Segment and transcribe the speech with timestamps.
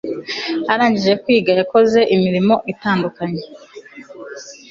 [0.73, 3.41] arangije kwiga yakoze imirimo itandukanye